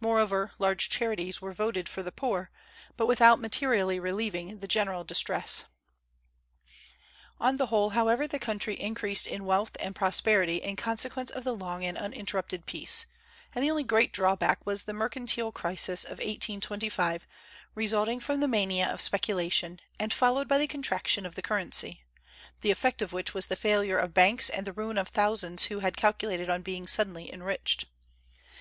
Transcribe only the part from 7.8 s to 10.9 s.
however, the country increased in wealth and prosperity in